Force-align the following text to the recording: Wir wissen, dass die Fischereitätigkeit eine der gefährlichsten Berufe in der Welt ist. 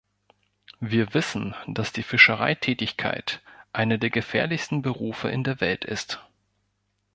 Wir 0.79 1.13
wissen, 1.13 1.53
dass 1.67 1.93
die 1.93 2.01
Fischereitätigkeit 2.01 3.39
eine 3.71 3.99
der 3.99 4.09
gefährlichsten 4.09 4.81
Berufe 4.81 5.29
in 5.29 5.43
der 5.43 5.61
Welt 5.61 5.85
ist. 5.85 6.23